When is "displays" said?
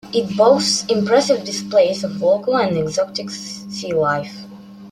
1.43-2.03